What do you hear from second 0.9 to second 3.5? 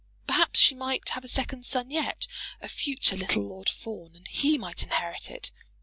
have a second son yet, a future little